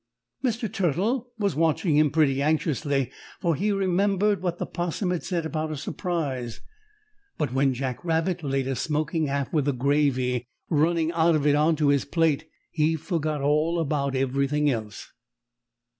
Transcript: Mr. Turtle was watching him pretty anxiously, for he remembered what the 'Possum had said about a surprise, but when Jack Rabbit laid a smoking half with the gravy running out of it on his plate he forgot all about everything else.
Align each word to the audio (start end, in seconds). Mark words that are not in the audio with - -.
Mr. 0.43 0.67
Turtle 0.73 1.31
was 1.37 1.55
watching 1.55 1.95
him 1.95 2.09
pretty 2.09 2.41
anxiously, 2.41 3.11
for 3.39 3.53
he 3.53 3.71
remembered 3.71 4.41
what 4.41 4.57
the 4.57 4.65
'Possum 4.65 5.11
had 5.11 5.23
said 5.23 5.45
about 5.45 5.69
a 5.71 5.77
surprise, 5.77 6.59
but 7.37 7.53
when 7.53 7.71
Jack 7.75 8.03
Rabbit 8.03 8.41
laid 8.41 8.67
a 8.67 8.75
smoking 8.75 9.27
half 9.27 9.53
with 9.53 9.65
the 9.65 9.73
gravy 9.73 10.47
running 10.71 11.11
out 11.11 11.35
of 11.35 11.45
it 11.45 11.53
on 11.53 11.77
his 11.77 12.05
plate 12.05 12.49
he 12.71 12.95
forgot 12.95 13.41
all 13.43 13.77
about 13.79 14.15
everything 14.15 14.71
else. 14.71 15.13